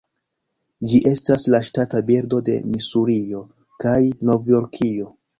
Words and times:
Ĝi 0.91 0.99
estas 1.09 1.43
la 1.55 1.59
ŝtata 1.67 1.99
birdo 2.07 2.39
de 2.47 2.55
Misurio 2.75 3.41
kaj 3.85 3.93
Novjorkio. 4.31 5.11